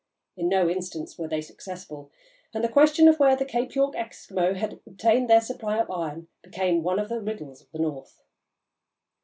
[0.35, 2.09] In no instance were they successful,
[2.55, 6.81] and the question where the Cape York Eskimo had obtained their supply of iron became
[6.81, 8.19] one of the riddles of the North.